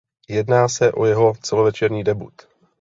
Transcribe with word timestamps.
Jedná 0.29 0.67
se 0.69 0.91
o 0.91 1.05
jeho 1.05 1.33
celovečerní 1.41 2.03
debut. 2.03 2.33